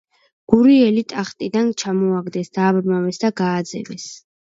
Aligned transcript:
გურიელი 0.53 1.03
ტახტიდან 1.13 1.71
ჩამოაგდეს, 1.83 2.53
დააბრმავეს 2.59 3.25
და 3.29 3.35
გააძევეს. 3.47 4.13